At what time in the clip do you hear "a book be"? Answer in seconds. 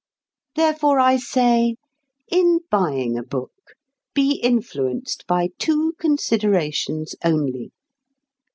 3.19-4.39